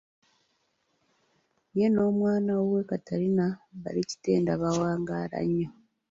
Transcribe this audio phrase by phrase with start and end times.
[1.77, 3.45] Ye n'omwana waaweo Katarina
[3.77, 5.69] Mpaalikitenda baawangaala nnyo.